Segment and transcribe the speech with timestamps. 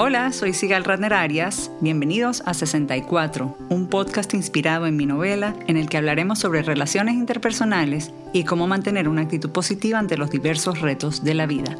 [0.00, 1.72] Hola, soy Sigal Radner Arias.
[1.80, 7.16] Bienvenidos a 64, un podcast inspirado en mi novela en el que hablaremos sobre relaciones
[7.16, 11.76] interpersonales y cómo mantener una actitud positiva ante los diversos retos de la vida.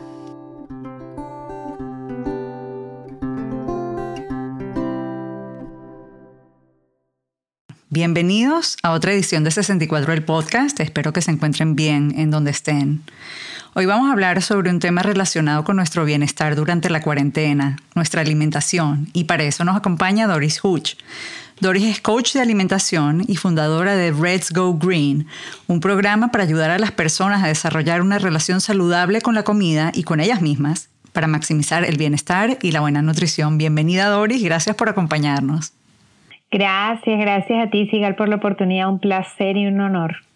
[7.88, 10.80] Bienvenidos a otra edición de 64 del podcast.
[10.80, 13.04] Espero que se encuentren bien en donde estén.
[13.78, 18.22] Hoy vamos a hablar sobre un tema relacionado con nuestro bienestar durante la cuarentena, nuestra
[18.22, 20.96] alimentación, y para eso nos acompaña Doris Hutch.
[21.60, 25.28] Doris es coach de alimentación y fundadora de Reds Go Green,
[25.68, 29.92] un programa para ayudar a las personas a desarrollar una relación saludable con la comida
[29.94, 33.58] y con ellas mismas para maximizar el bienestar y la buena nutrición.
[33.58, 35.72] Bienvenida Doris, gracias por acompañarnos.
[36.50, 40.27] Gracias, gracias a ti, Sigal, por la oportunidad, un placer y un honor.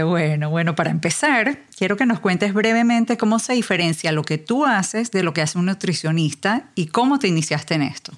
[0.00, 0.48] Bueno.
[0.48, 5.10] Bueno, para empezar, quiero que nos cuentes brevemente cómo se diferencia lo que tú haces
[5.10, 8.12] de lo que hace un nutricionista y cómo te iniciaste en esto.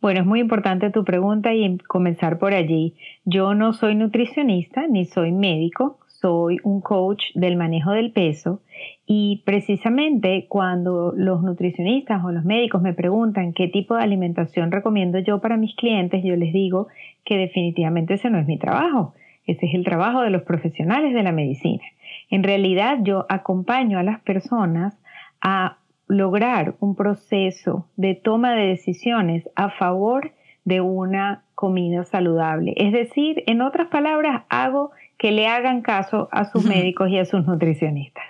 [0.00, 2.94] Bueno, es muy importante tu pregunta y comenzar por allí.
[3.24, 8.62] Yo no soy nutricionista ni soy médico, soy un coach del manejo del peso
[9.06, 15.18] y precisamente cuando los nutricionistas o los médicos me preguntan qué tipo de alimentación recomiendo
[15.18, 16.88] yo para mis clientes, yo les digo
[17.24, 19.14] que definitivamente ese no es mi trabajo.
[19.46, 21.82] Ese es el trabajo de los profesionales de la medicina.
[22.30, 24.94] En realidad yo acompaño a las personas
[25.40, 30.32] a lograr un proceso de toma de decisiones a favor
[30.64, 32.74] de una comida saludable.
[32.76, 37.24] Es decir, en otras palabras, hago que le hagan caso a sus médicos y a
[37.24, 38.24] sus nutricionistas.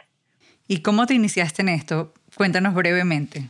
[0.67, 2.13] ¿Y cómo te iniciaste en esto?
[2.37, 3.43] Cuéntanos brevemente.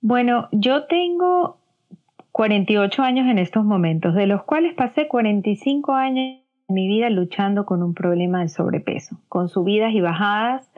[0.00, 1.58] Bueno, yo tengo
[2.32, 7.82] 48 años en estos momentos, de los cuales pasé 45 años mi vida luchando con
[7.82, 10.70] un problema de sobrepeso, con subidas y bajadas,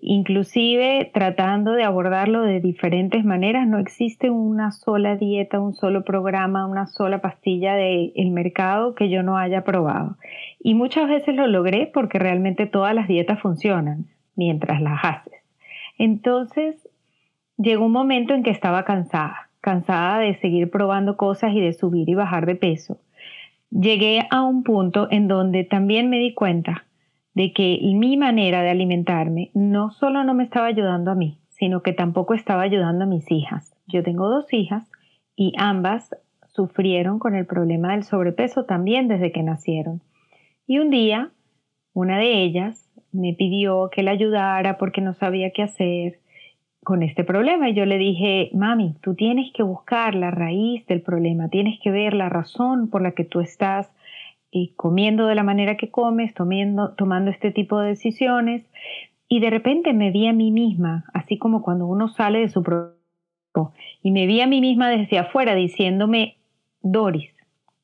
[0.00, 3.66] inclusive tratando de abordarlo de diferentes maneras.
[3.66, 9.24] No existe una sola dieta, un solo programa, una sola pastilla del mercado que yo
[9.24, 10.16] no haya probado.
[10.60, 14.06] Y muchas veces lo logré porque realmente todas las dietas funcionan
[14.36, 15.42] mientras las haces.
[15.98, 16.88] Entonces
[17.56, 22.08] llegó un momento en que estaba cansada, cansada de seguir probando cosas y de subir
[22.08, 22.98] y bajar de peso
[23.74, 26.86] llegué a un punto en donde también me di cuenta
[27.34, 31.82] de que mi manera de alimentarme no solo no me estaba ayudando a mí, sino
[31.82, 33.74] que tampoco estaba ayudando a mis hijas.
[33.86, 34.88] Yo tengo dos hijas
[35.36, 36.14] y ambas
[36.46, 40.00] sufrieron con el problema del sobrepeso también desde que nacieron.
[40.66, 41.32] Y un día,
[41.92, 46.20] una de ellas me pidió que la ayudara porque no sabía qué hacer
[46.84, 47.68] con este problema.
[47.68, 51.90] Y yo le dije, mami, tú tienes que buscar la raíz del problema, tienes que
[51.90, 53.90] ver la razón por la que tú estás
[54.52, 58.64] eh, comiendo de la manera que comes, tomando, tomando este tipo de decisiones.
[59.26, 62.62] Y de repente me vi a mí misma, así como cuando uno sale de su
[62.62, 62.94] propio
[64.02, 66.36] y me vi a mí misma desde afuera diciéndome,
[66.82, 67.30] Doris,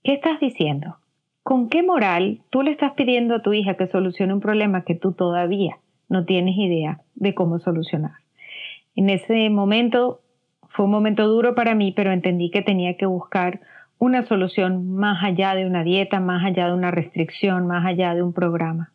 [0.03, 0.97] ¿qué estás diciendo?
[1.43, 4.95] ¿Con qué moral tú le estás pidiendo a tu hija que solucione un problema que
[4.95, 5.79] tú todavía
[6.09, 8.13] no tienes idea de cómo solucionar?
[8.95, 10.21] En ese momento
[10.69, 13.61] fue un momento duro para mí, pero entendí que tenía que buscar
[13.99, 18.23] una solución más allá de una dieta, más allá de una restricción, más allá de
[18.23, 18.93] un programa.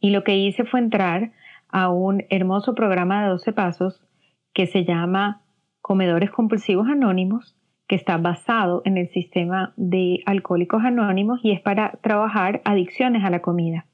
[0.00, 1.32] Y lo que hice fue entrar
[1.68, 4.02] a un hermoso programa de 12 pasos
[4.52, 5.42] que se llama
[5.80, 7.56] Comedores Compulsivos Anónimos,
[7.86, 13.30] que está basado en el sistema de alcohólicos anónimos y es para trabajar adicciones a
[13.30, 13.86] la comida.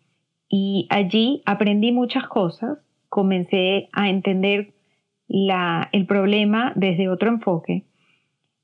[0.49, 2.78] Y allí aprendí muchas cosas,
[3.09, 4.75] comencé a entender
[5.28, 7.84] el problema desde otro enfoque,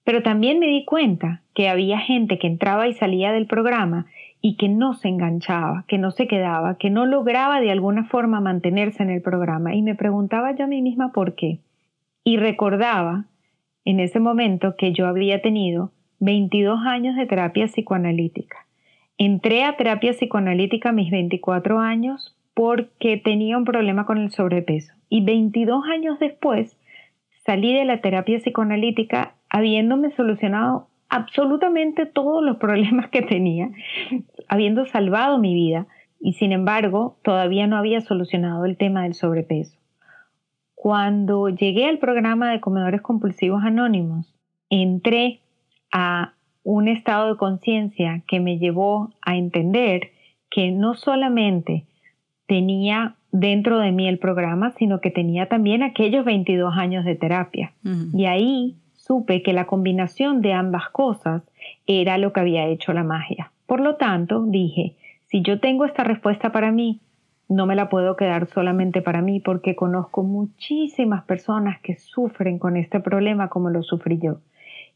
[0.05, 4.07] pero también me di cuenta que había gente que entraba y salía del programa
[4.41, 8.41] y que no se enganchaba, que no se quedaba, que no lograba de alguna forma
[8.41, 9.75] mantenerse en el programa.
[9.75, 11.61] Y me preguntaba yo a mí misma por qué.
[12.23, 13.25] Y recordaba
[13.87, 18.67] en ese momento que yo había tenido 22 años de terapia psicoanalítica.
[19.17, 24.93] Entré a terapia psicoanalítica a mis 24 años porque tenía un problema con el sobrepeso
[25.15, 26.77] y 22 años después
[27.47, 33.71] salí de la terapia psicoanalítica habiéndome solucionado absolutamente todos los problemas que tenía,
[34.49, 35.87] habiendo salvado mi vida
[36.19, 39.79] y sin embargo todavía no había solucionado el tema del sobrepeso.
[40.75, 44.35] Cuando llegué al programa de comedores compulsivos anónimos,
[44.69, 45.43] entré
[45.93, 46.33] a
[46.65, 50.11] un estado de conciencia que me llevó a entender
[50.51, 51.85] que no solamente
[52.49, 57.73] tenía dentro de mí el programa, sino que tenía también aquellos 22 años de terapia.
[58.13, 61.43] Y ahí supe que la combinación de ambas cosas
[61.89, 63.51] era lo que había hecho la magia.
[63.67, 64.95] Por lo tanto, dije,
[65.27, 67.01] si yo tengo esta respuesta para mí,
[67.49, 72.77] no me la puedo quedar solamente para mí porque conozco muchísimas personas que sufren con
[72.77, 74.39] este problema como lo sufrí yo.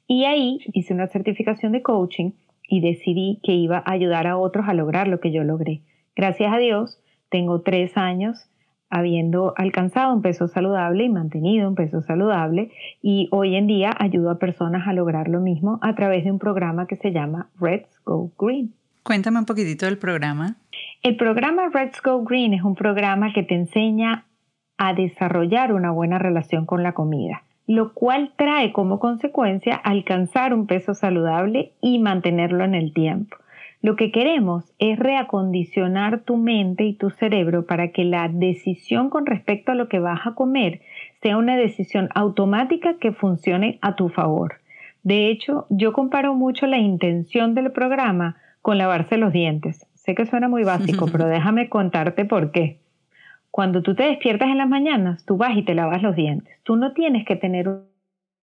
[0.07, 2.31] Y ahí hice una certificación de coaching
[2.69, 5.81] y decidí que iba a ayudar a otros a lograr lo que yo logré.
[6.15, 8.49] Gracias a Dios, tengo tres años
[8.91, 12.71] habiendo alcanzado un peso saludable y mantenido un peso saludable
[13.03, 16.39] y hoy en día ayudo a personas a lograr lo mismo a través de un
[16.39, 18.73] programa que se llama Reds Go Green.
[19.03, 20.57] Cuéntame un poquitito del programa.
[21.03, 24.25] El programa Reds Go Green es un programa que te enseña
[24.79, 30.67] a desarrollar una buena relación con la comida, lo cual trae como consecuencia alcanzar un
[30.67, 33.37] peso saludable y mantenerlo en el tiempo.
[33.81, 39.25] Lo que queremos es reacondicionar tu mente y tu cerebro para que la decisión con
[39.25, 40.81] respecto a lo que vas a comer
[41.23, 44.57] sea una decisión automática que funcione a tu favor.
[45.05, 49.87] De hecho, yo comparo mucho la intención del programa con lavarse los dientes.
[49.95, 52.81] Sé que suena muy básico, pero déjame contarte por qué.
[53.53, 56.61] Cuando tú te despiertas en las mañanas, tú vas y te lavas los dientes.
[56.65, 57.69] Tú no tienes que tener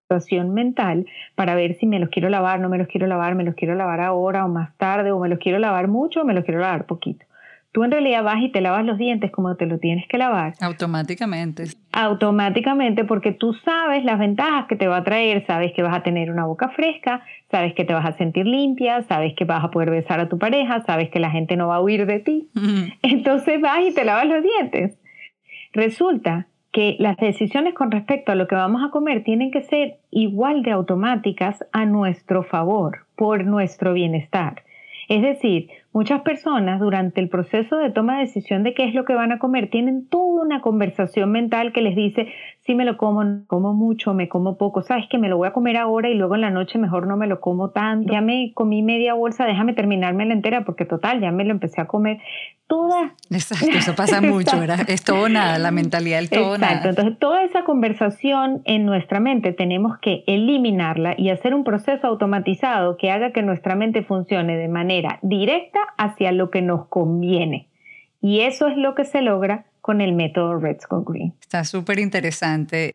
[0.04, 3.44] situación mental para ver si me los quiero lavar, no me los quiero lavar, me
[3.44, 6.34] los quiero lavar ahora o más tarde, o me los quiero lavar mucho o me
[6.34, 7.24] los quiero lavar poquito.
[7.72, 10.52] Tú en realidad vas y te lavas los dientes como te lo tienes que lavar.
[10.60, 11.64] Automáticamente.
[11.90, 16.02] Automáticamente porque tú sabes las ventajas que te va a traer, sabes que vas a
[16.04, 19.70] tener una boca fresca, sabes que te vas a sentir limpia, sabes que vas a
[19.70, 22.48] poder besar a tu pareja, sabes que la gente no va a huir de ti.
[23.02, 24.96] Entonces vas y te lavas los dientes.
[25.72, 29.98] Resulta que las decisiones con respecto a lo que vamos a comer tienen que ser
[30.10, 34.64] igual de automáticas a nuestro favor, por nuestro bienestar.
[35.08, 39.04] Es decir, muchas personas durante el proceso de toma de decisión de qué es lo
[39.04, 42.32] que van a comer tienen toda una conversación mental que les dice,
[42.66, 45.52] si me lo como, como mucho, me como poco, sabes que me lo voy a
[45.52, 48.52] comer ahora y luego en la noche mejor no me lo como tanto, ya me
[48.55, 52.19] comí media bolsa, déjame terminarme la entera porque total, ya me lo empecé a comer.
[52.66, 53.12] Toda...
[53.31, 54.81] Exacto, eso pasa mucho, ¿verdad?
[54.88, 59.52] Es todo nada, la mentalidad del todo Exacto, entonces toda esa conversación en nuestra mente
[59.52, 64.69] tenemos que eliminarla y hacer un proceso automatizado que haga que nuestra mente funcione de
[64.69, 67.69] manera directa hacia lo que nos conviene.
[68.24, 71.34] Y eso es lo que se logra con el método Red Go Green.
[71.42, 72.94] Está súper interesante.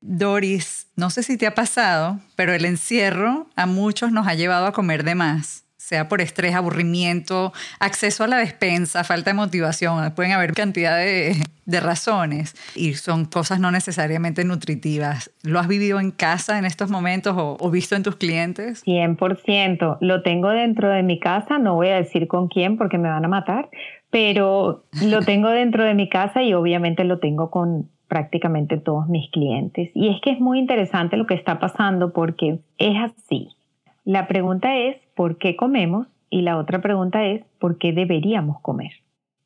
[0.00, 4.64] Doris, no sé si te ha pasado, pero el encierro a muchos nos ha llevado
[4.64, 10.12] a comer de más sea por estrés, aburrimiento, acceso a la despensa, falta de motivación,
[10.14, 11.34] pueden haber cantidad de,
[11.80, 15.32] razones y son cosas no necesariamente nutritivas.
[15.42, 18.84] ¿Lo has vivido en casa en estos momentos o, o, visto en tus clientes?
[18.84, 23.08] 100%, lo tengo dentro de mi casa, no voy a decir con quién porque me
[23.08, 23.68] van a matar,
[24.10, 29.30] pero lo tengo dentro de mi casa y obviamente lo tengo con prácticamente todos mis
[29.30, 29.90] clientes.
[29.94, 33.48] Y es que es muy interesante lo que está pasando porque es así.
[34.04, 36.08] La pregunta es, ¿por qué comemos?
[36.28, 38.90] Y la otra pregunta es, ¿por qué deberíamos comer?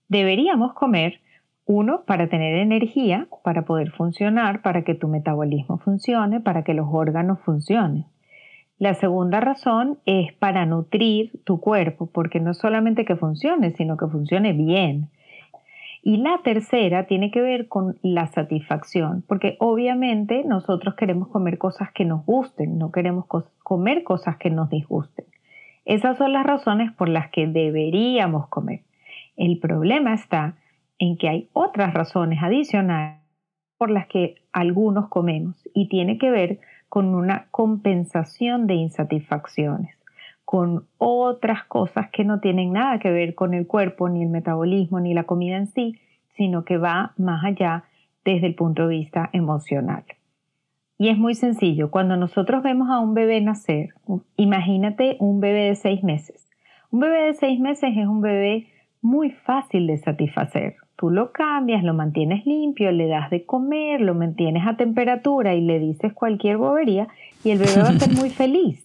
[0.08, 1.20] Deberíamos comer,
[1.66, 6.86] uno, para tener energía, para poder funcionar, para que tu metabolismo funcione, para que los
[6.90, 8.06] órganos funcionen.
[8.78, 14.08] La segunda razón es para nutrir tu cuerpo, porque no solamente que funcione, sino que
[14.08, 15.10] funcione bien.
[16.02, 21.92] Y la tercera tiene que ver con la satisfacción, porque obviamente nosotros queremos comer cosas
[21.92, 23.26] que nos gusten, no queremos
[23.62, 25.24] comer cosas que nos disgusten.
[25.84, 28.82] Esas son las razones por las que deberíamos comer.
[29.36, 30.56] El problema está
[30.98, 33.20] en que hay otras razones adicionales
[33.78, 36.60] por las que algunos comemos y tiene que ver
[36.94, 39.96] con una compensación de insatisfacciones
[40.44, 45.00] con otras cosas que no tienen nada que ver con el cuerpo, ni el metabolismo,
[45.00, 45.98] ni la comida en sí,
[46.36, 47.82] sino que va más allá
[48.24, 50.04] desde el punto de vista emocional.
[50.96, 53.94] Y es muy sencillo, cuando nosotros vemos a un bebé nacer,
[54.36, 56.48] imagínate un bebé de seis meses.
[56.92, 58.68] Un bebé de seis meses es un bebé
[59.02, 60.76] muy fácil de satisfacer.
[60.96, 65.60] Tú lo cambias, lo mantienes limpio, le das de comer, lo mantienes a temperatura y
[65.60, 67.08] le dices cualquier bobería
[67.42, 68.84] y el bebé va a ser muy feliz.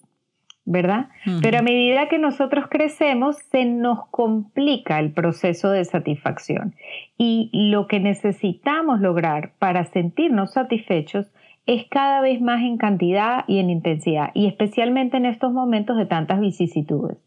[0.71, 1.07] ¿verdad?
[1.41, 6.75] Pero a medida que nosotros crecemos, se nos complica el proceso de satisfacción.
[7.17, 11.25] Y lo que necesitamos lograr para sentirnos satisfechos
[11.65, 16.05] es cada vez más en cantidad y en intensidad, y especialmente en estos momentos de
[16.05, 17.17] tantas vicisitudes.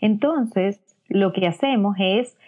[0.00, 2.38] Entonces, lo que hacemos es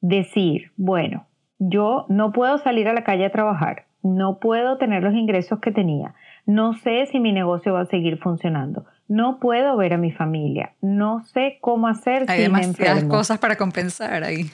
[0.00, 1.26] decir, bueno,
[1.58, 5.72] yo no puedo salir a la calle a trabajar, no puedo tener los ingresos que
[5.72, 6.14] tenía,
[6.46, 10.72] no sé si mi negocio va a seguir funcionando, no puedo ver a mi familia,
[10.80, 12.24] no sé cómo hacer.
[12.28, 14.46] Hay demasiadas cosas para compensar ahí.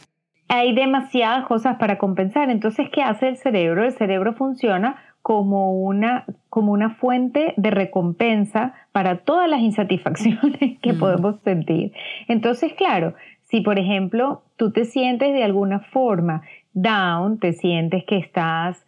[0.48, 2.50] Hay demasiadas cosas para compensar.
[2.50, 3.84] Entonces, ¿qué hace el cerebro?
[3.84, 10.92] El cerebro funciona como una, como una fuente de recompensa para todas las insatisfacciones que
[10.92, 10.98] mm.
[10.98, 11.92] podemos sentir.
[12.28, 13.14] Entonces, claro,
[13.52, 16.42] si por ejemplo tú te sientes de alguna forma
[16.72, 18.86] down, te sientes que estás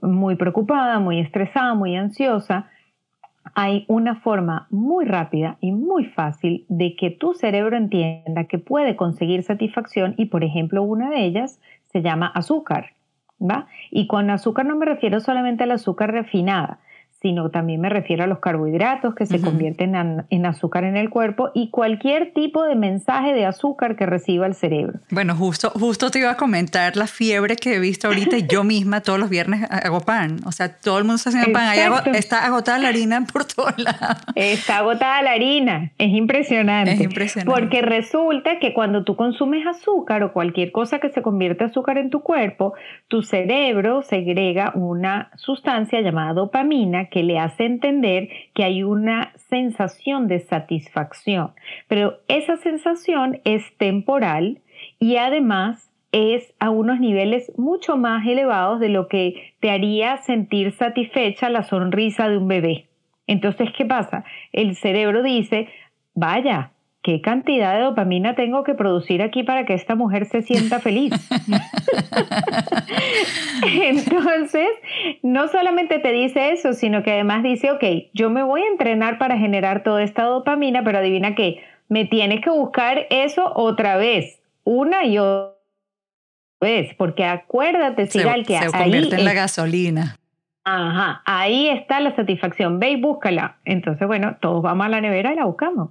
[0.00, 2.70] muy preocupada, muy estresada, muy ansiosa,
[3.54, 8.96] hay una forma muy rápida y muy fácil de que tu cerebro entienda que puede
[8.96, 11.60] conseguir satisfacción y por ejemplo una de ellas
[11.92, 12.92] se llama azúcar.
[13.38, 13.66] ¿va?
[13.90, 16.78] Y con azúcar no me refiero solamente al azúcar refinada,
[17.22, 19.94] sino también me refiero a los carbohidratos que se convierten
[20.30, 24.54] en, azúcar en el cuerpo y cualquier tipo de mensaje de azúcar que reciba el
[24.54, 25.00] cerebro.
[25.10, 28.38] Bueno, justo, justo te iba a comentar la fiebre que he visto ahorita.
[28.38, 30.40] Yo misma todos los viernes hago pan.
[30.46, 32.14] O sea, todo el mundo está haciendo pan.
[32.14, 34.16] está agotada la harina por todos lados.
[34.34, 35.92] Está agotada la harina.
[35.98, 36.92] Es impresionante.
[36.92, 37.60] Es impresionante.
[37.60, 41.98] Porque resulta que cuando tú consumes azúcar o cualquier cosa que se convierte en azúcar
[41.98, 42.72] en tu cuerpo,
[43.08, 50.28] tu cerebro segrega una sustancia llamada dopamina que le hace entender que hay una sensación
[50.28, 51.52] de satisfacción.
[51.88, 54.60] Pero esa sensación es temporal
[54.98, 60.72] y además es a unos niveles mucho más elevados de lo que te haría sentir
[60.72, 62.86] satisfecha la sonrisa de un bebé.
[63.26, 64.24] Entonces, ¿qué pasa?
[64.52, 65.68] El cerebro dice,
[66.14, 66.72] vaya,
[67.02, 71.12] ¿qué cantidad de dopamina tengo que producir aquí para que esta mujer se sienta feliz?
[73.62, 74.68] Entonces,
[75.22, 79.18] no solamente te dice eso, sino que además dice, ok, yo me voy a entrenar
[79.18, 84.40] para generar toda esta dopamina, pero adivina qué, me tienes que buscar eso otra vez,
[84.64, 85.56] una y otra
[86.60, 90.16] vez, porque acuérdate, Sigal, que se convierte en la gasolina.
[90.62, 93.56] Ajá, ahí está la satisfacción, ve y búscala.
[93.64, 95.90] Entonces, bueno, todos vamos a la nevera y la buscamos.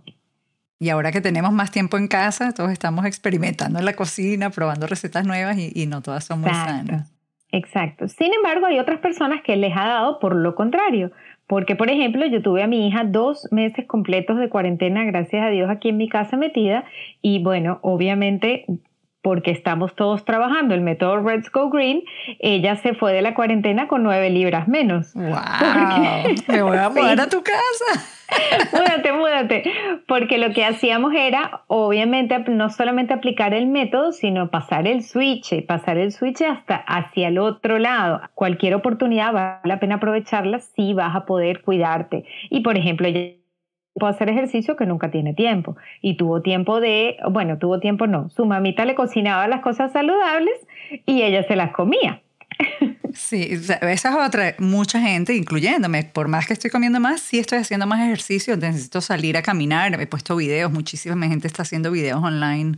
[0.80, 4.88] Y ahora que tenemos más tiempo en casa, todos estamos experimentando en la cocina, probando
[4.88, 7.14] recetas nuevas y, no todas son muy sanas.
[7.52, 8.08] Exacto.
[8.08, 11.12] Sin embargo, hay otras personas que les ha dado por lo contrario.
[11.48, 15.50] Porque, por ejemplo, yo tuve a mi hija dos meses completos de cuarentena, gracias a
[15.50, 16.86] Dios, aquí en mi casa metida.
[17.24, 18.66] Y bueno, obviamente
[19.22, 22.04] porque estamos todos trabajando el método Reds Go Green,
[22.40, 25.14] ella se fue de la cuarentena con nueve libras menos.
[25.14, 25.34] ¡Wow!
[26.48, 28.06] Me voy a mudar a tu casa.
[28.72, 29.64] múdate, múdate.
[30.08, 35.66] Porque lo que hacíamos era, obviamente, no solamente aplicar el método, sino pasar el switch,
[35.66, 38.22] pasar el switch hasta hacia el otro lado.
[38.36, 42.26] Cualquier oportunidad vale la pena aprovecharla si vas a poder cuidarte.
[42.50, 43.39] Y, por ejemplo, ella
[44.00, 45.78] puede hacer ejercicio que nunca tiene tiempo.
[46.02, 50.56] Y tuvo tiempo de, bueno, tuvo tiempo no, su mamita le cocinaba las cosas saludables
[51.06, 52.22] y ella se las comía.
[53.12, 54.56] Sí, esa es otra.
[54.60, 59.02] Mucha gente, incluyéndome, por más que estoy comiendo más, sí estoy haciendo más ejercicio, necesito
[59.02, 62.78] salir a caminar, he puesto videos, muchísima gente está haciendo videos online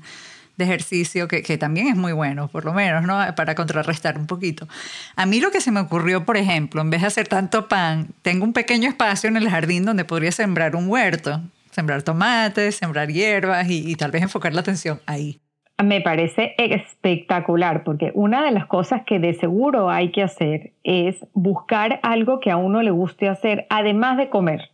[0.62, 3.20] ejercicio, que, también es muy bueno, por lo menos, ¿no?
[3.36, 4.68] Para contrarrestar un poquito.
[5.15, 8.08] A mí lo que se me ocurrió, por ejemplo, en vez de hacer tanto pan,
[8.22, 11.41] tengo un pequeño espacio en el jardín donde podría sembrar un huerto,
[11.72, 15.39] sembrar tomates, sembrar hierbas y tal vez enfocar la atención ahí.
[15.84, 21.25] Me parece espectacular porque una de las cosas que de seguro hay que hacer es
[21.34, 24.70] buscar algo que a uno le guste hacer, además de comer,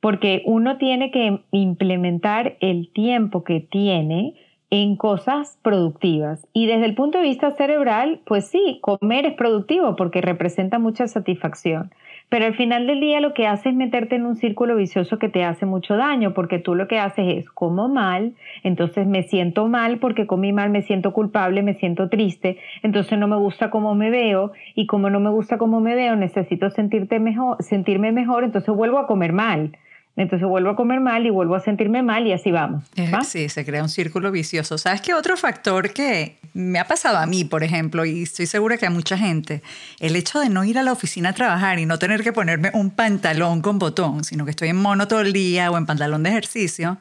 [0.00, 4.34] porque uno tiene que implementar el tiempo que tiene
[4.72, 6.48] en cosas productivas.
[6.54, 11.06] Y desde el punto de vista cerebral, pues sí, comer es productivo porque representa mucha
[11.08, 11.92] satisfacción.
[12.30, 15.28] Pero al final del día lo que hace es meterte en un círculo vicioso que
[15.28, 19.68] te hace mucho daño, porque tú lo que haces es como mal, entonces me siento
[19.68, 23.94] mal porque comí mal, me siento culpable, me siento triste, entonces no me gusta cómo
[23.94, 28.42] me veo y como no me gusta cómo me veo, necesito sentirte mejor, sentirme mejor,
[28.42, 29.72] entonces vuelvo a comer mal.
[30.14, 32.84] Entonces vuelvo a comer mal y vuelvo a sentirme mal y así vamos.
[33.24, 34.76] Sí, se crea un círculo vicioso.
[34.76, 38.76] ¿Sabes qué otro factor que me ha pasado a mí, por ejemplo, y estoy segura
[38.76, 39.62] que a mucha gente,
[40.00, 42.70] el hecho de no ir a la oficina a trabajar y no tener que ponerme
[42.74, 46.22] un pantalón con botón, sino que estoy en mono todo el día o en pantalón
[46.22, 46.98] de ejercicio,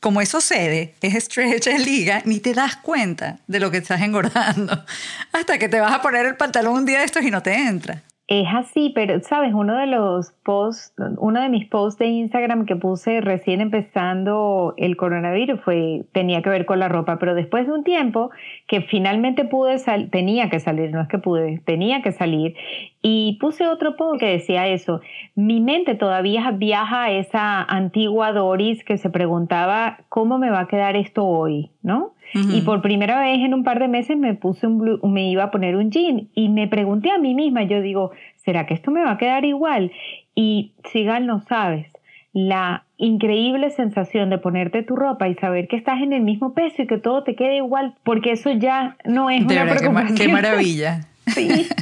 [0.00, 4.02] como eso cede, es stretch, es liga, ni te das cuenta de lo que estás
[4.02, 4.84] engordando
[5.32, 7.54] hasta que te vas a poner el pantalón un día de estos y no te
[7.54, 8.02] entra.
[8.34, 12.76] Es así, pero sabes, uno de los posts, uno de mis posts de Instagram que
[12.76, 17.74] puse recién empezando el coronavirus fue, tenía que ver con la ropa, pero después de
[17.74, 18.30] un tiempo
[18.66, 22.56] que finalmente pude salir, tenía que salir, no es que pude, tenía que salir,
[23.02, 25.02] y puse otro post que decía eso,
[25.34, 30.68] mi mente todavía viaja a esa antigua Doris que se preguntaba, ¿cómo me va a
[30.68, 31.71] quedar esto hoy?
[31.82, 32.14] ¿No?
[32.34, 35.50] Y por primera vez en un par de meses me puse un me iba a
[35.50, 39.02] poner un jean y me pregunté a mí misma, yo digo, ¿será que esto me
[39.02, 39.92] va a quedar igual?
[40.34, 41.92] Y Sigal, no sabes,
[42.32, 46.82] la increíble sensación de ponerte tu ropa y saber que estás en el mismo peso
[46.82, 50.16] y que todo te quede igual, porque eso ya no es una preocupación.
[50.16, 51.06] Qué, maravilla.
[51.26, 51.68] sí.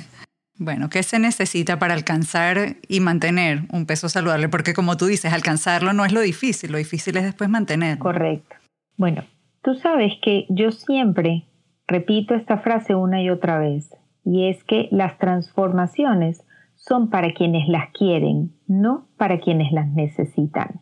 [0.63, 4.51] Bueno, ¿qué se necesita para alcanzar y mantener un peso saludable?
[4.51, 8.03] Porque como tú dices, alcanzarlo no es lo difícil, lo difícil es después mantenerlo.
[8.03, 8.57] Correcto.
[8.99, 9.25] Bueno,
[9.63, 11.45] Tú sabes que yo siempre
[11.87, 17.69] repito esta frase una y otra vez, y es que las transformaciones son para quienes
[17.69, 20.81] las quieren, no para quienes las necesitan.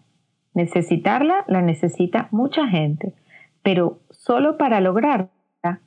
[0.55, 3.15] Necesitarla la necesita mucha gente,
[3.63, 5.31] pero solo para lograrla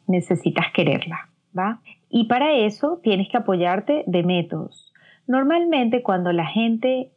[0.08, 1.82] necesitas quererla, ¿va?
[2.10, 4.92] Y para eso tienes que apoyarte de métodos.
[5.28, 7.12] Normalmente cuando la gente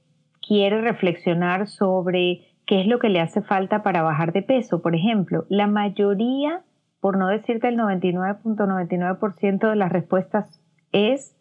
[0.47, 4.95] quiere reflexionar sobre qué es lo que le hace falta para bajar de peso, por
[4.95, 6.63] ejemplo, la mayoría,
[7.01, 10.61] por no decirte el 99.99% de las respuestas
[10.93, 11.37] es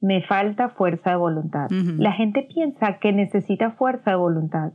[0.00, 1.68] me falta fuerza de voluntad.
[1.70, 4.72] La gente piensa que necesita fuerza de voluntad.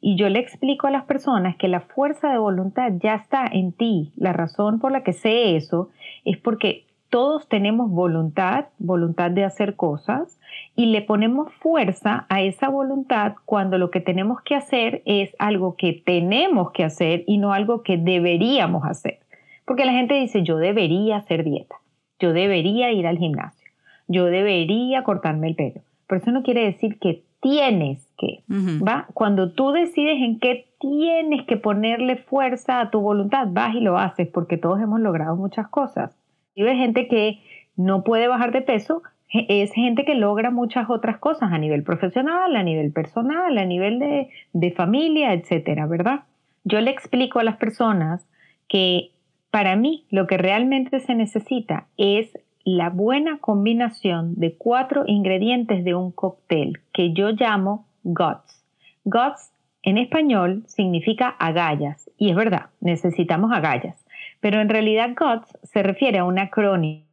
[0.00, 3.72] Y yo le explico a las personas que la fuerza de voluntad ya está en
[3.72, 4.12] ti.
[4.16, 5.90] La razón por la que sé eso
[6.24, 10.38] es porque todos tenemos voluntad, voluntad de hacer cosas,
[10.76, 15.76] y le ponemos fuerza a esa voluntad cuando lo que tenemos que hacer es algo
[15.76, 19.18] que tenemos que hacer y no algo que deberíamos hacer.
[19.64, 21.76] Porque la gente dice, yo debería hacer dieta,
[22.18, 23.70] yo debería ir al gimnasio,
[24.08, 25.80] yo debería cortarme el pelo.
[26.06, 29.06] Pero eso no quiere decir que tienes que, ¿va?
[29.14, 33.96] Cuando tú decides en qué tienes que ponerle fuerza a tu voluntad, vas y lo
[33.98, 36.19] haces, porque todos hemos logrado muchas cosas.
[36.56, 37.40] Hay gente que
[37.76, 39.02] no puede bajar de peso,
[39.32, 43.98] es gente que logra muchas otras cosas a nivel profesional, a nivel personal, a nivel
[43.98, 46.24] de, de familia, etcétera, ¿verdad?
[46.64, 48.26] Yo le explico a las personas
[48.68, 49.12] que
[49.50, 55.94] para mí lo que realmente se necesita es la buena combinación de cuatro ingredientes de
[55.94, 58.64] un cóctel que yo llamo GOTS.
[59.04, 59.52] GOTS
[59.82, 64.04] en español significa agallas y es verdad, necesitamos agallas,
[64.40, 67.04] pero en realidad GOTS se refiere a un acrónimo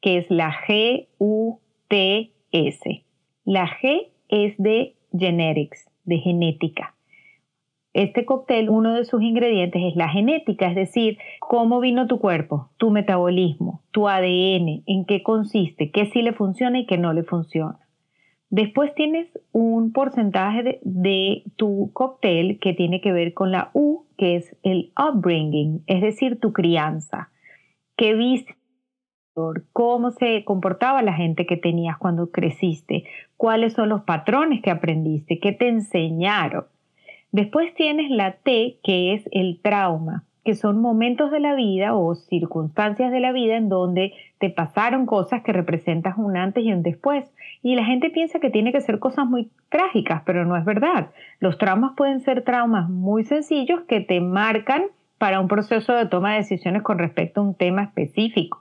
[0.00, 1.14] que es la G-U-T-S.
[3.46, 6.94] La G es de genetics, de genética.
[7.94, 12.68] Este cóctel, uno de sus ingredientes es la genética, es decir, cómo vino tu cuerpo,
[12.76, 17.22] tu metabolismo, tu ADN, en qué consiste, qué sí le funciona y qué no le
[17.22, 17.78] funciona.
[18.50, 24.36] Después tienes un porcentaje de, tu cóctel que tiene que ver con la U, que
[24.36, 27.30] es el upbringing, es decir, tu crianza.
[27.96, 28.56] ¿Qué viste?
[29.72, 33.04] ¿Cómo se comportaba la gente que tenías cuando creciste?
[33.36, 35.40] ¿Cuáles son los patrones que aprendiste?
[35.40, 36.66] ¿Qué te enseñaron?
[37.32, 42.14] Después tienes la T, que es el trauma que son momentos de la vida o
[42.14, 46.82] circunstancias de la vida en donde te pasaron cosas que representan un antes y un
[46.82, 47.24] después.
[47.62, 51.10] Y la gente piensa que tiene que ser cosas muy trágicas, pero no es verdad.
[51.40, 54.82] Los traumas pueden ser traumas muy sencillos que te marcan
[55.24, 58.60] para un proceso de toma de decisiones con respecto a un tema específico.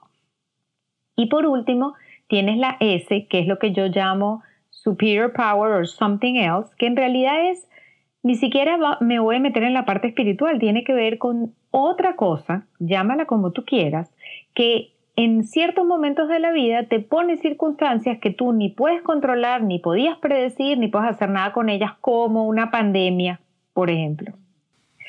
[1.18, 1.94] Y por último,
[2.30, 6.86] tienes la S, que es lo que yo llamo superior power or something else, que
[6.86, 7.68] en realidad es
[8.24, 12.16] ni siquiera me voy a meter en la parte espiritual, tiene que ver con otra
[12.16, 14.10] cosa, llámala como tú quieras,
[14.54, 19.64] que en ciertos momentos de la vida te pone circunstancias que tú ni puedes controlar,
[19.64, 23.42] ni podías predecir, ni puedes hacer nada con ellas, como una pandemia,
[23.74, 24.34] por ejemplo.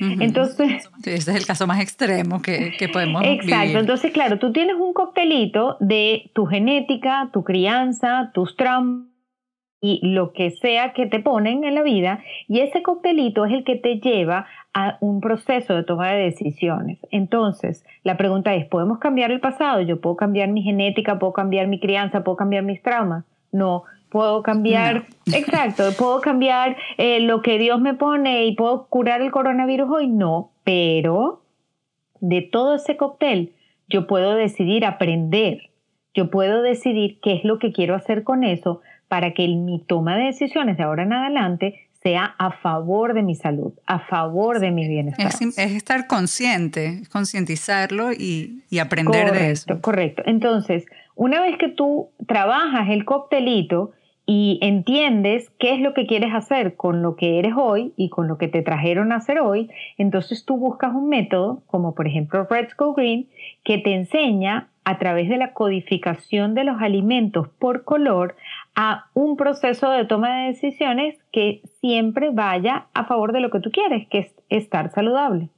[0.00, 4.76] Entonces, ese es el caso más extremo que, que podemos Exacto, entonces claro, tú tienes
[4.76, 9.14] un coctelito de tu genética, tu crianza, tus traumas,
[9.84, 13.64] y lo que sea que te ponen en la vida y ese coctelito es el
[13.64, 16.98] que te lleva a un proceso de toma de decisiones.
[17.10, 19.82] Entonces, la pregunta es, ¿podemos cambiar el pasado?
[19.82, 23.26] Yo puedo cambiar mi genética, puedo cambiar mi crianza, puedo cambiar mis traumas.
[23.52, 29.20] No, puedo cambiar, exacto, puedo cambiar eh, lo que Dios me pone y puedo curar
[29.20, 31.42] el coronavirus hoy, no, pero
[32.20, 33.54] de todo ese cóctel
[33.88, 35.70] yo puedo decidir aprender,
[36.14, 40.16] yo puedo decidir qué es lo que quiero hacer con eso para que mi toma
[40.16, 44.70] de decisiones de ahora en adelante sea a favor de mi salud, a favor de
[44.70, 45.26] mi bienestar.
[45.26, 49.80] Es, estar consciente, concientizarlo y, aprender de eso.
[49.80, 50.22] Correcto.
[50.24, 50.84] Entonces,
[51.16, 53.90] una vez que tú trabajas el coctelito
[54.26, 58.26] y entiendes qué es lo que quieres hacer con lo que eres hoy y con
[58.26, 62.46] lo que te trajeron a hacer hoy, entonces tú buscas un método, como por ejemplo
[62.48, 63.28] Red Go Green,
[63.64, 68.36] que te enseña a través de la codificación de los alimentos por color
[68.74, 73.60] a un proceso de toma de decisiones que siempre vaya a favor de lo que
[73.60, 75.48] tú quieres, que es estar saludable.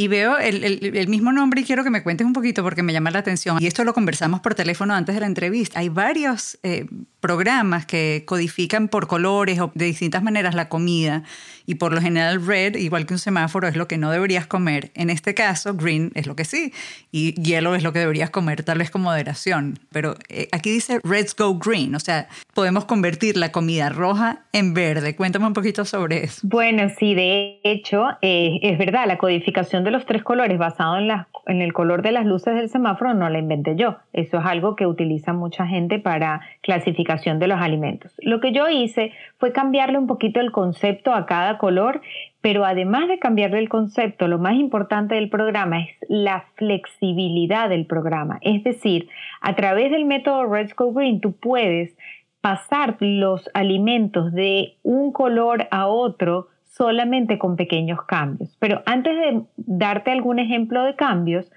[0.00, 3.10] Y veo el, mismo nombre y quiero que me cuentes un poquito porque me llama
[3.10, 3.58] la atención.
[3.60, 5.80] Y esto lo conversamos por teléfono antes de la entrevista.
[5.80, 6.86] Hay varios eh,
[7.20, 11.22] programas que codifican por colores o de distintas maneras la comida
[11.66, 14.90] y por lo general red, igual que un semáforo, es lo que no deberías comer.
[14.94, 16.72] En este caso, green es lo que sí
[17.12, 19.78] y yellow es lo que deberías comer, tal vez con moderación.
[19.92, 24.74] Pero eh, aquí dice reds go green, o sea, podemos convertir la comida roja en
[24.74, 25.14] verde.
[25.14, 26.40] Cuéntame un poquito sobre eso.
[26.42, 31.08] Bueno, sí, de hecho, eh, es verdad, la codificación de los tres colores basado en,
[31.46, 33.96] en el color de las luces del semáforo no la inventé yo.
[34.12, 36.40] Eso es algo que utiliza mucha gente para
[37.16, 38.12] de los alimentos.
[38.18, 42.00] Lo que yo hice fue cambiarle un poquito el concepto a cada color,
[42.40, 47.86] pero además de cambiarle el concepto, lo más importante del programa es la flexibilidad del
[47.86, 48.38] programa.
[48.42, 49.08] Es decir,
[49.40, 51.96] a través del método Red Green tú puedes
[52.40, 58.56] pasar los alimentos de un color a otro solamente con pequeños cambios.
[58.60, 61.50] Pero antes de darte algún ejemplo de cambios,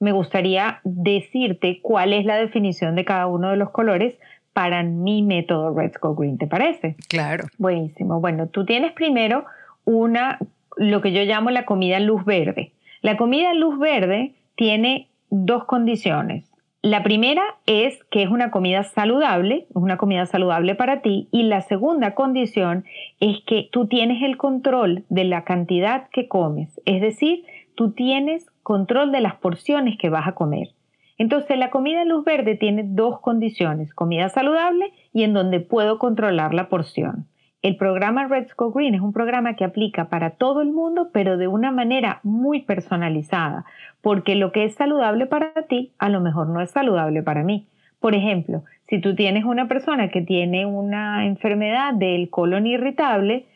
[0.00, 4.16] me gustaría decirte cuál es la definición de cada uno de los colores
[4.58, 6.96] para mi método Red Go Green, ¿te parece?
[7.08, 7.44] Claro.
[7.58, 8.20] Buenísimo.
[8.20, 9.44] Bueno, tú tienes primero
[9.84, 10.40] una,
[10.76, 12.72] lo que yo llamo la comida luz verde.
[13.00, 16.50] La comida luz verde tiene dos condiciones.
[16.82, 21.28] La primera es que es una comida saludable, es una comida saludable para ti.
[21.30, 22.84] Y la segunda condición
[23.20, 26.80] es que tú tienes el control de la cantidad que comes.
[26.84, 27.44] Es decir,
[27.76, 30.70] tú tienes control de las porciones que vas a comer.
[31.18, 36.54] Entonces, la comida luz verde tiene dos condiciones, comida saludable y en donde puedo controlar
[36.54, 37.26] la porción.
[37.60, 41.36] El programa Red Go Green es un programa que aplica para todo el mundo, pero
[41.36, 43.64] de una manera muy personalizada,
[44.00, 47.66] porque lo que es saludable para ti a lo mejor no es saludable para mí.
[47.98, 53.46] Por ejemplo, si tú tienes una persona que tiene una enfermedad del colon irritable,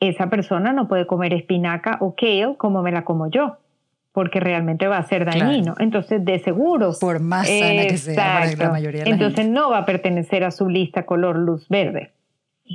[0.00, 3.58] esa persona no puede comer espinaca o kale como me la como yo,
[4.16, 5.74] porque realmente va a ser dañino.
[5.78, 6.92] Entonces, de seguro.
[6.98, 10.50] Por más sana que sea la mayoría de la Entonces, no va a pertenecer a
[10.50, 12.12] su lista color luz verde.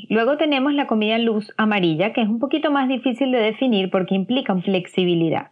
[0.10, 4.14] Luego tenemos la comida luz amarilla, que es un poquito más difícil de definir porque
[4.14, 5.48] implica flexibilidad.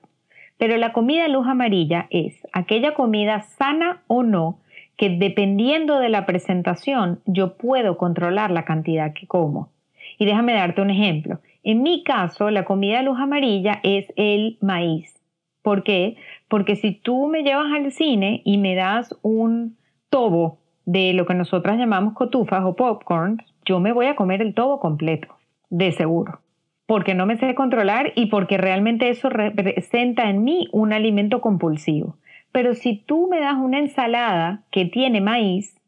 [0.59, 4.59] Pero la comida luz amarilla es aquella comida sana o no
[4.95, 9.71] que dependiendo de la presentación yo puedo controlar la cantidad que como.
[10.19, 11.39] Y déjame darte un ejemplo.
[11.63, 15.18] En mi caso, la comida luz amarilla es el maíz.
[15.61, 16.17] ¿Por qué?
[16.47, 19.77] Porque si tú me llevas al cine y me das un
[20.09, 24.53] tobo de lo que nosotras llamamos cotufas o popcorns, yo me voy a comer el
[24.53, 25.27] todo completo,
[25.69, 26.41] de seguro,
[26.87, 32.17] porque no me sé controlar y porque realmente eso representa en mí un alimento compulsivo.
[32.51, 35.79] Pero si tú me das una ensalada que tiene maíz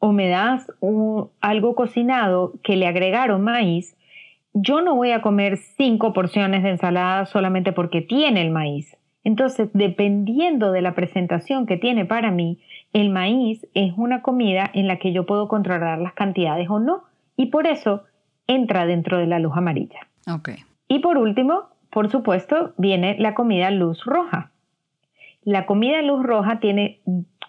[0.00, 0.72] o me das
[1.40, 3.96] algo cocinado que le agregaron maíz,
[4.52, 8.96] yo no voy a comer cinco porciones de ensalada solamente porque tiene el maíz.
[9.22, 12.58] Entonces, dependiendo de la presentación que tiene para mí,
[12.92, 17.04] el maíz es una comida en la que yo puedo controlar las cantidades o no
[17.36, 18.04] y por eso
[18.46, 20.00] entra dentro de la luz amarilla.
[20.26, 20.56] Okay.
[20.88, 24.50] Y por último, por supuesto, viene la comida luz roja.
[25.42, 27.00] La comida luz roja tiene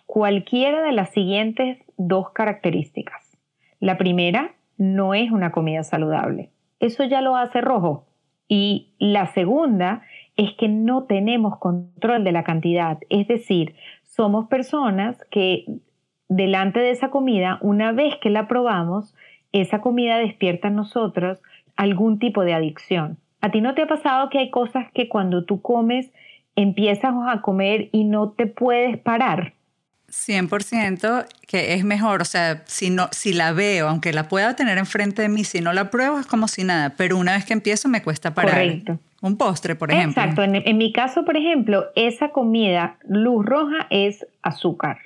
[0.05, 3.37] cualquiera de las siguientes dos características.
[3.79, 6.49] La primera, no es una comida saludable.
[6.79, 8.07] Eso ya lo hace rojo.
[8.47, 10.01] Y la segunda
[10.41, 12.97] es que no tenemos control de la cantidad.
[13.09, 15.65] Es decir, somos personas que
[16.29, 19.13] delante de esa comida, una vez que la probamos,
[19.51, 21.37] esa comida despierta en nosotros
[21.75, 23.19] algún tipo de adicción.
[23.41, 26.11] ¿A ti no te ha pasado que hay cosas que cuando tú comes
[26.55, 29.53] empiezas a comer y no te puedes parar?
[30.09, 34.79] 100% que es mejor, o sea, si, no, si la veo, aunque la pueda tener
[34.79, 37.53] enfrente de mí, si no la pruebo es como si nada, pero una vez que
[37.53, 38.53] empiezo me cuesta parar.
[38.53, 38.99] Correcto.
[39.21, 40.21] Un postre, por ejemplo.
[40.21, 44.97] Exacto, en, en mi caso, por ejemplo, esa comida luz roja es azúcar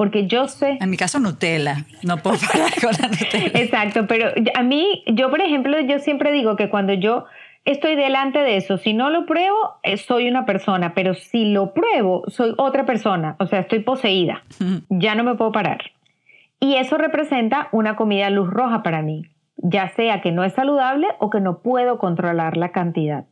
[0.00, 0.78] porque yo sé...
[0.80, 1.84] En mi caso, Nutella.
[2.02, 3.60] No puedo parar con la Nutella.
[3.60, 7.26] Exacto, pero a mí, yo por ejemplo, yo siempre digo que cuando yo
[7.66, 11.74] estoy delante de eso, si no lo pruebo, eh, soy una persona, pero si lo
[11.74, 14.42] pruebo, soy otra persona, o sea, estoy poseída,
[14.88, 15.82] ya no me puedo parar.
[16.60, 19.26] Y eso representa una comida luz roja para mí,
[19.58, 23.26] ya sea que no es saludable o que no puedo controlar la cantidad.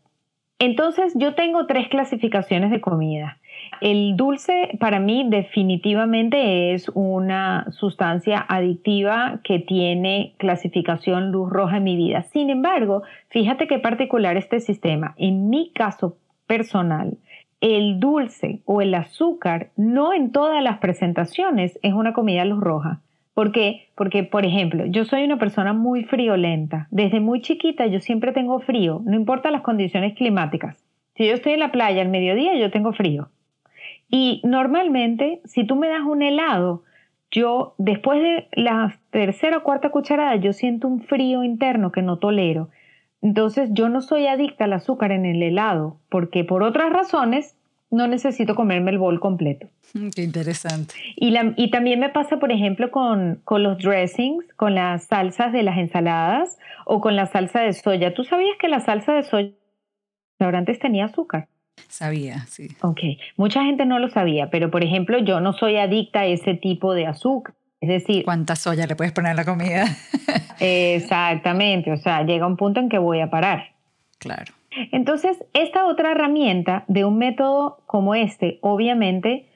[0.61, 3.39] Entonces, yo tengo tres clasificaciones de comida.
[3.81, 11.85] El dulce para mí definitivamente es una sustancia adictiva que tiene clasificación luz roja en
[11.85, 12.23] mi vida.
[12.23, 15.15] Sin embargo, fíjate qué particular este sistema.
[15.17, 16.17] En mi caso
[16.49, 17.19] personal,
[17.61, 23.01] el dulce o el azúcar no en todas las presentaciones es una comida luz roja.
[23.39, 23.87] ¿Por qué?
[23.95, 26.89] Porque, por ejemplo, yo soy una persona muy friolenta.
[26.91, 30.85] Desde muy chiquita yo siempre tengo frío, no importa las condiciones climáticas.
[31.15, 33.29] Si yo estoy en la playa al mediodía, yo tengo frío.
[34.11, 36.83] Y normalmente, si tú me das un helado,
[37.31, 42.19] yo después de la tercera o cuarta cucharada yo siento un frío interno que no
[42.19, 42.71] tolero.
[43.23, 47.57] Entonces yo no soy adicta al azúcar en el helado porque por otras razones
[47.91, 49.69] no necesito comerme el bol completo.
[49.95, 50.95] Mm, qué interesante.
[51.17, 55.63] Y, y también me pasa, por ejemplo, con, con, los dressings, con las salsas de
[55.63, 58.15] las ensaladas o con la salsa de soya.
[58.15, 59.53] ¿Tú sabías que la salsa de soya
[60.39, 61.49] restaurantes tenía azúcar?
[61.89, 62.69] Sabía, sí.
[62.83, 63.01] Ok,
[63.37, 66.93] mucha gente no lo sabía, pero por ejemplo yo no soy adicta a ese tipo
[66.93, 67.55] de azúcar.
[67.81, 69.87] Es decir, ¿cuánta soya le puedes poner a la comida?
[70.61, 73.75] exactamente, o sea, llega un punto en que voy a parar.
[74.19, 74.58] Claro.
[74.71, 79.47] Entonces, esta otra herramienta de un método como este, obviamente,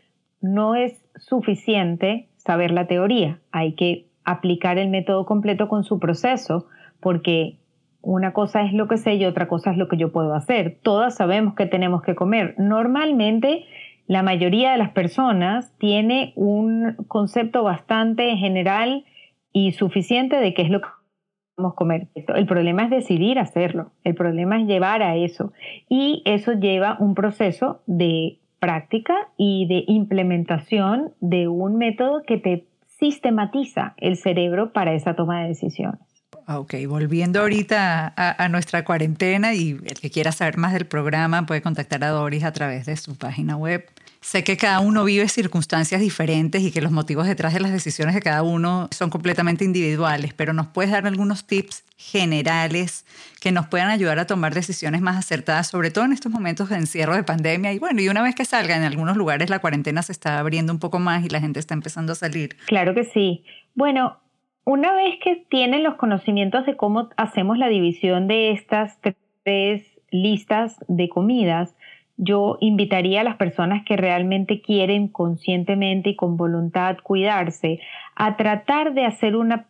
[0.40, 3.38] no es suficiente saber la teoría.
[3.52, 6.66] Hay que aplicar el método completo con su proceso,
[7.00, 7.58] porque
[8.00, 10.78] una cosa es lo que sé y otra cosa es lo que yo puedo hacer.
[10.82, 12.54] Todas sabemos que tenemos que comer.
[12.58, 13.64] Normalmente
[14.06, 19.04] la mayoría de las personas tiene un concepto bastante general
[19.52, 20.88] y suficiente de qué es lo que
[21.74, 22.08] comer.
[22.14, 25.52] El problema es decidir hacerlo, el problema es llevar a eso
[25.88, 32.64] y eso lleva un proceso de práctica y de implementación de un método que te
[32.86, 36.00] sistematiza el cerebro para esa toma de decisiones.
[36.46, 41.46] Ah, ok, volviendo ahorita a, nuestra cuarentena y el que quiera saber más del programa
[41.46, 43.84] puede contactar a Doris a través de su página web.
[44.22, 48.14] Sé que cada uno vive circunstancias diferentes y que los motivos detrás de las decisiones
[48.14, 53.04] de cada uno son completamente individuales, pero nos puedes dar algunos tips generales
[53.40, 56.76] que nos puedan ayudar a tomar decisiones más acertadas, sobre todo en estos momentos de
[56.76, 57.72] encierro de pandemia.
[57.72, 60.72] Y bueno, y una vez que salga, en algunos lugares la cuarentena se está abriendo
[60.72, 62.56] un poco más y la gente está empezando a salir.
[62.66, 63.44] Claro que sí.
[63.74, 64.20] Bueno,
[64.64, 68.98] una vez que tienen los conocimientos de cómo hacemos la división de estas
[69.42, 69.82] tres
[70.12, 71.74] listas de comidas,
[72.24, 77.80] yo invitaría a las personas que realmente quieren conscientemente y con voluntad cuidarse
[78.14, 79.66] a tratar de hacer una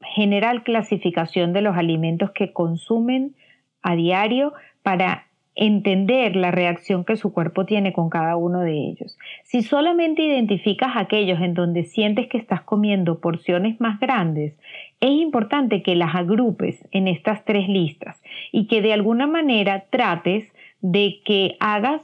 [0.00, 3.34] general clasificación de los alimentos que consumen
[3.82, 9.18] a diario para entender la reacción que su cuerpo tiene con cada uno de ellos.
[9.42, 14.54] Si solamente identificas aquellos en donde sientes que estás comiendo porciones más grandes,
[15.00, 20.50] es importante que las agrupes en estas tres listas y que de alguna manera trates
[20.80, 22.02] de que hagas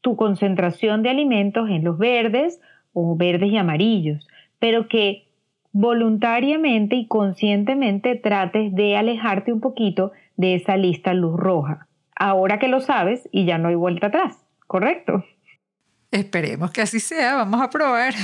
[0.00, 2.60] tu concentración de alimentos en los verdes
[2.92, 4.26] o verdes y amarillos,
[4.58, 5.26] pero que
[5.72, 12.68] voluntariamente y conscientemente trates de alejarte un poquito de esa lista luz roja ahora que
[12.68, 14.34] lo sabes y ya no hay vuelta atrás,
[14.66, 15.24] ¿correcto?
[16.10, 18.14] Esperemos que así sea, vamos a probar.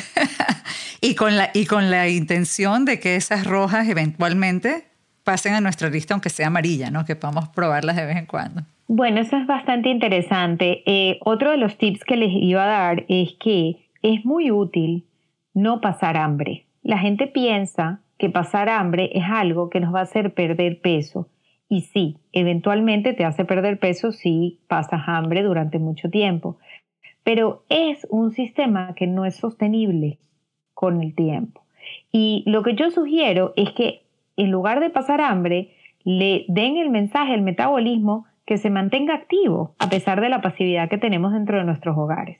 [1.01, 4.88] y, con la, y con la intención de que esas rojas eventualmente
[5.25, 7.05] pasen a nuestra lista, aunque sea amarilla, ¿no?
[7.05, 8.62] Que podamos probarlas de vez en cuando.
[8.88, 10.83] Bueno, eso es bastante interesante.
[10.87, 15.07] Eh, otro de los tips que les iba a dar es que es muy útil
[15.55, 16.66] no pasar hambre.
[16.83, 21.29] La gente piensa que pasar hambre es algo que nos va a hacer perder peso.
[21.68, 26.59] Y sí, eventualmente te hace perder peso si pasas hambre durante mucho tiempo.
[27.25, 30.18] Pero es un sistema que no es sostenible
[30.75, 31.62] con el tiempo.
[32.11, 34.03] Y lo que yo sugiero es que
[34.37, 39.74] en lugar de pasar hambre, le den el mensaje al metabolismo que se mantenga activo
[39.78, 42.38] a pesar de la pasividad que tenemos dentro de nuestros hogares.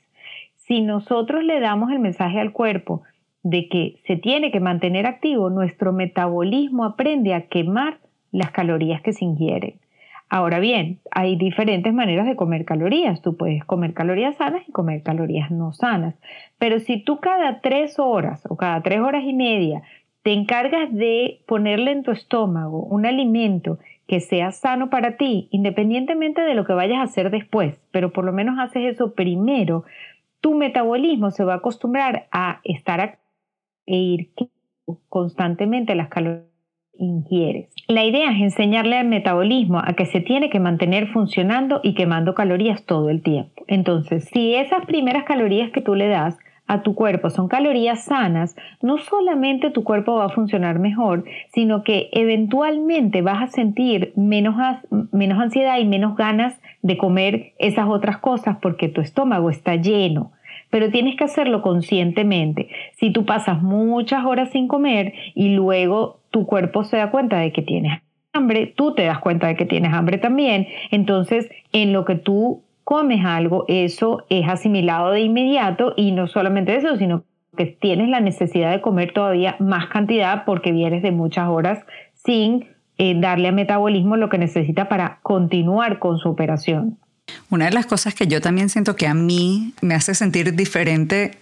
[0.55, 3.03] Si nosotros le damos el mensaje al cuerpo
[3.43, 7.99] de que se tiene que mantener activo, nuestro metabolismo aprende a quemar
[8.31, 9.79] las calorías que se ingieren.
[10.29, 13.21] Ahora bien, hay diferentes maneras de comer calorías.
[13.21, 16.15] Tú puedes comer calorías sanas y comer calorías no sanas.
[16.57, 19.83] Pero si tú cada tres horas o cada tres horas y media
[20.23, 26.41] te encargas de ponerle en tu estómago un alimento que sea sano para ti, independientemente
[26.41, 29.85] de lo que vayas a hacer después, pero por lo menos haces eso primero,
[30.41, 33.19] tu metabolismo se va a acostumbrar a estar
[33.85, 34.29] e ir
[35.09, 36.53] constantemente las calorías
[36.97, 37.69] ingieres.
[37.87, 42.35] La idea es enseñarle al metabolismo a que se tiene que mantener funcionando y quemando
[42.35, 43.63] calorías todo el tiempo.
[43.67, 46.37] Entonces, si esas primeras calorías que tú le das
[46.67, 47.29] a tu cuerpo.
[47.29, 53.43] Son calorías sanas, no solamente tu cuerpo va a funcionar mejor, sino que eventualmente vas
[53.43, 54.55] a sentir menos,
[55.11, 60.31] menos ansiedad y menos ganas de comer esas otras cosas porque tu estómago está lleno.
[60.69, 62.69] Pero tienes que hacerlo conscientemente.
[62.93, 67.51] Si tú pasas muchas horas sin comer y luego tu cuerpo se da cuenta de
[67.51, 68.01] que tienes
[68.33, 72.62] hambre, tú te das cuenta de que tienes hambre también, entonces en lo que tú
[72.83, 77.23] comes algo, eso es asimilado de inmediato y no solamente eso, sino
[77.57, 81.79] que tienes la necesidad de comer todavía más cantidad porque vienes de muchas horas
[82.25, 82.67] sin
[82.97, 86.97] eh, darle a metabolismo lo que necesita para continuar con su operación.
[87.49, 91.37] Una de las cosas que yo también siento que a mí me hace sentir diferente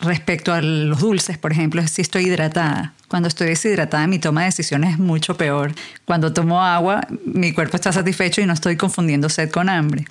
[0.00, 2.92] respecto a los dulces, por ejemplo, es si estoy hidratada.
[3.08, 5.72] Cuando estoy deshidratada, mi toma de decisiones es mucho peor.
[6.04, 10.06] Cuando tomo agua, mi cuerpo está satisfecho y no estoy confundiendo sed con hambre.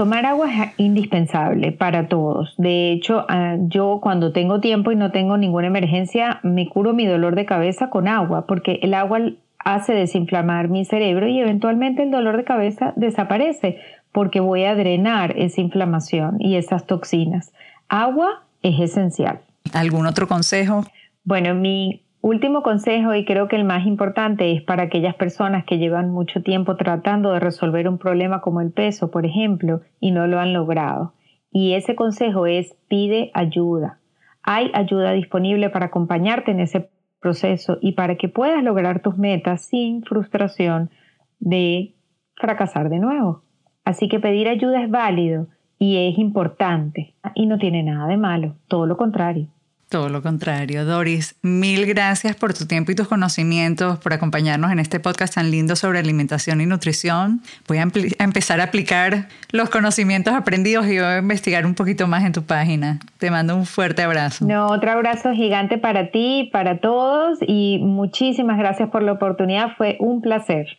[0.00, 2.54] Tomar agua es indispensable para todos.
[2.56, 7.04] De hecho, ah, yo cuando tengo tiempo y no tengo ninguna emergencia, me curo mi
[7.04, 9.20] dolor de cabeza con agua, porque el agua
[9.58, 13.78] hace desinflamar mi cerebro y eventualmente el dolor de cabeza desaparece,
[14.10, 17.52] porque voy a drenar esa inflamación y esas toxinas.
[17.90, 19.40] Agua es esencial.
[19.74, 20.82] ¿Algún otro consejo?
[21.24, 25.78] Bueno, mi último consejo y creo que el más importante es para aquellas personas que
[25.78, 30.26] llevan mucho tiempo tratando de resolver un problema como el peso, por ejemplo, y no
[30.26, 31.14] lo han logrado.
[31.50, 33.98] Y ese consejo es pide ayuda.
[34.42, 39.66] Hay ayuda disponible para acompañarte en ese proceso y para que puedas lograr tus metas
[39.66, 40.90] sin frustración
[41.38, 41.94] de
[42.36, 43.42] fracasar de nuevo.
[43.84, 48.56] Así que pedir ayuda es válido y es importante y no tiene nada de malo,
[48.68, 49.48] todo lo contrario.
[49.90, 50.84] Todo lo contrario.
[50.84, 55.50] Doris, mil gracias por tu tiempo y tus conocimientos, por acompañarnos en este podcast tan
[55.50, 57.40] lindo sobre alimentación y nutrición.
[57.66, 57.88] Voy a,
[58.20, 62.44] empezar a aplicar los conocimientos aprendidos y voy a investigar un poquito más en tu
[62.44, 63.00] página.
[63.18, 64.46] Te mando un fuerte abrazo.
[64.46, 69.74] No, otro abrazo gigante para ti, para todos y muchísimas gracias por la oportunidad.
[69.76, 70.78] Fue un placer.